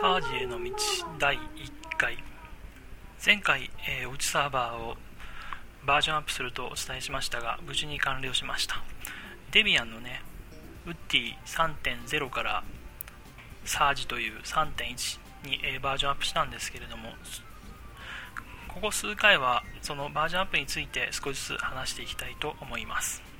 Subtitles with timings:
[0.00, 0.72] サージへの道
[1.20, 1.40] 第1
[1.96, 2.18] 回。
[3.24, 4.96] 前回、えー、おうちサーバーを
[5.86, 8.82] バージョンアップするとお伝えしましたが無事に完了しました。
[9.52, 10.22] デビアンのね
[10.84, 12.64] ウッディ3.0から
[13.64, 17.10] サージという3.1に、えー、バージョンアップしたんですけれども
[18.66, 23.31] ここ数回はそのバージョンアップについて少しずつ話していきたいと思います。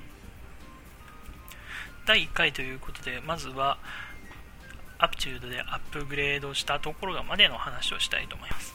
[2.05, 3.79] 第1回ということでまずは
[4.99, 8.75] アプチュードでアップグレードしたところまでの話をしたいと思います。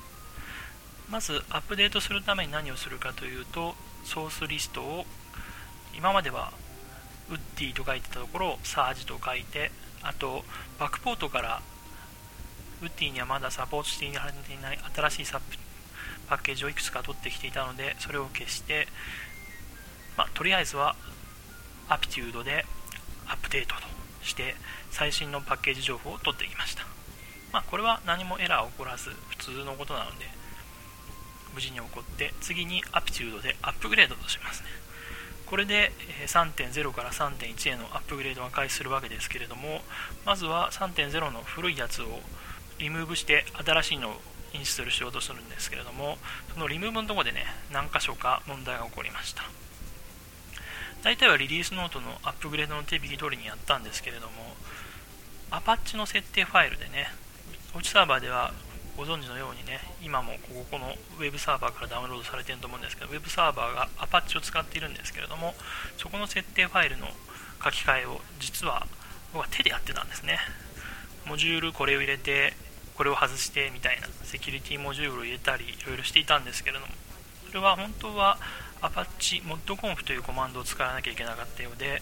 [1.09, 5.05] まずアップデートするために何をするかというとソースリストを
[5.97, 6.51] 今までは
[7.29, 9.71] ウッディと書いてたところをサージと書いて
[10.03, 10.43] あと
[10.79, 11.61] バックポートから
[12.81, 14.23] ウッディにはまだサポートしていない
[14.95, 15.41] 新しいサ
[16.27, 18.87] パッケージをいくつか取ってきていたのでそれを消して、
[20.17, 20.95] まあ、とりあえずは
[21.87, 22.65] アピテュードで
[23.27, 23.81] アップデートと
[24.23, 24.55] して
[24.91, 26.83] 最新のパッケージ情報を取ってきました、
[27.53, 30.25] まあ、これは何もエラーを起こらず普通のことなので
[31.53, 34.67] 無事に起こって次にアピテュードでアップグレードとしますね。
[35.47, 35.91] これで
[36.27, 39.81] 3.0から3.1へのアップグレードが開始するわけですけれども
[40.25, 42.19] まずは3.0の古いやつを
[42.79, 44.13] リムーブして新しいのを
[44.53, 46.17] インストールしようとするんですけれども
[46.53, 49.43] そのリムーブのとこでね何箇所か問題が起こりました。
[51.03, 54.33] 大体はリリースノートのアップグレードの手引き通りにやったんですけれども
[55.51, 57.07] アパッチの設定ファイルでね
[57.77, 58.51] うちサーバーでは
[58.97, 65.53] ご存知のようにね今もここのウェブサーバーからダウンロードされていると思うんですけどウェブサーバーがアパッチを使っているんですけれども
[65.97, 67.07] そこの設定ファイルの
[67.63, 68.87] 書き換えを実は
[69.33, 70.39] 僕は手でやってたんですね。
[71.25, 72.53] モジュールこれを入れて
[72.95, 76.87] これを外してみたいなセキュリティモジュールを入れたりいろいろしていたんですけれども
[77.47, 78.37] それは本当は
[78.81, 82.01] Apache modconf というコマンドを使わなきゃいけなかったようで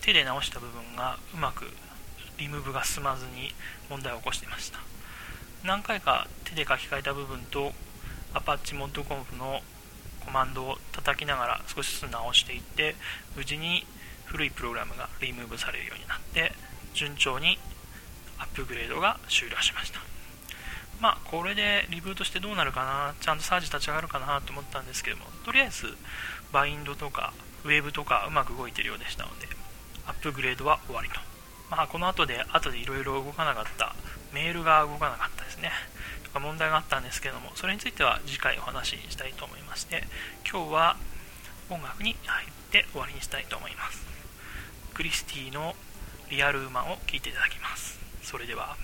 [0.00, 1.66] 手で直した部分がうまく
[2.38, 3.52] リムーブが進まずに
[3.88, 4.78] 問題を起こしていました。
[5.64, 7.72] 何回か手で書き換えた部分と
[8.34, 9.60] Apache modconf の
[10.24, 12.96] コマンドを叩きながら少しずつ直していって
[13.36, 13.86] 無事に
[14.26, 16.52] 古いプログラムがリムーブされるようになって
[16.94, 17.58] 順調に
[18.38, 20.03] アップグレードが終了しました。
[21.00, 25.96] まあ、これでリブートしてどうなるかな、ちゃんとサージ立ち上がるかなと思ったんですけども、とりあえず、
[26.52, 27.32] バインドとか、
[27.64, 29.48] ウェーブとかうまく動いてるようでしたので、
[30.06, 31.20] アップグレードは終わりと。
[31.70, 33.94] まあ、この後で、後でいろいろ動かなかった、
[34.32, 35.72] メールが動かなかったですね。
[36.24, 40.04] とか問題があったんですけども、それについては次回お話ししたいと思いまして、
[40.50, 40.96] 今日は
[41.70, 44.04] 音楽に入って終わりにしたいと思います。
[44.92, 45.74] クリスティの
[46.30, 47.98] リアルウーマンを聴いていただきます。
[48.22, 48.76] それでは。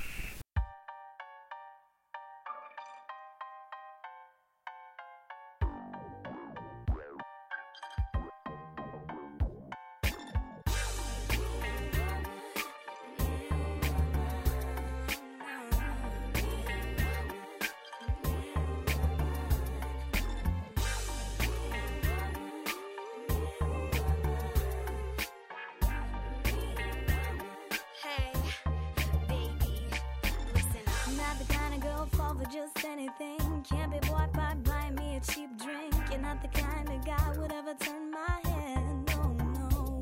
[33.01, 33.65] Anything.
[33.69, 35.95] Can't be bought by buying me a cheap drink.
[36.11, 38.83] You're not the kind of guy would ever turn my head.
[39.09, 39.23] No,
[39.55, 40.01] no.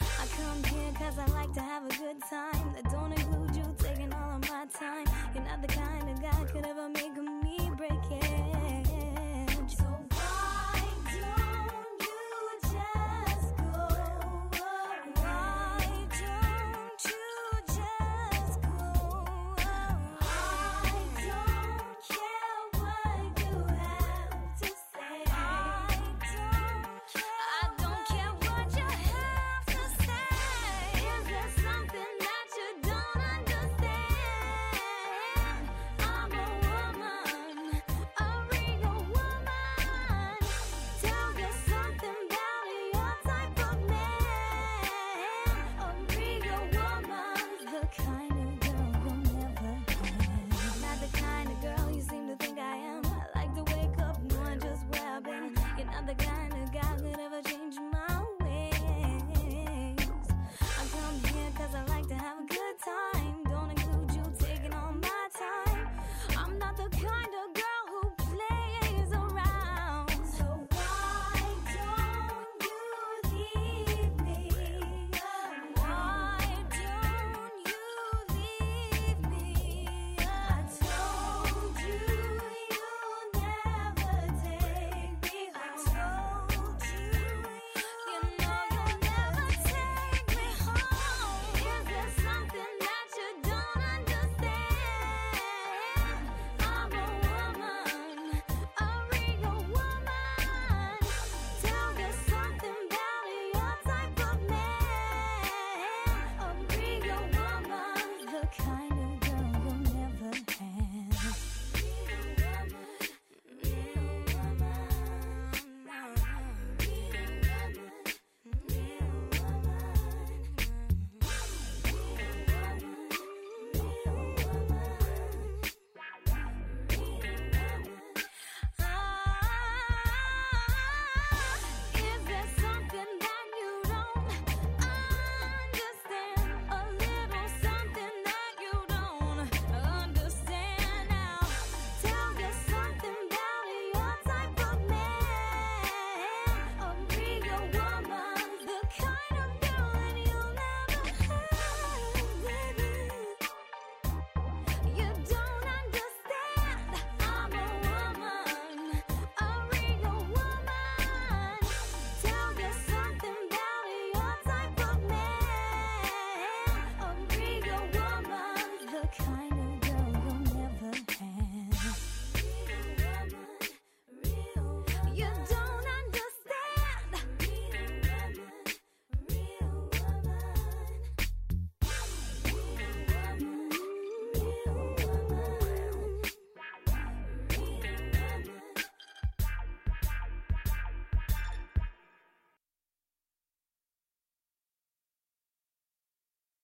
[0.00, 2.74] I come here cause I like to have a good time.
[2.74, 5.06] That don't include you taking all of my time.
[5.34, 6.43] You're not the kind of guy